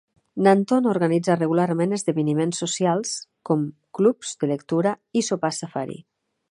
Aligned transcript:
Manton 0.45 0.87
organitza 0.93 1.35
regularment 1.41 1.93
esdeveniments 1.97 2.63
socials, 2.65 3.13
com 3.51 3.69
clubs 3.99 4.35
de 4.45 4.53
lectura 4.55 4.97
i 5.23 5.29
sopars 5.31 5.63
safari. 5.67 6.05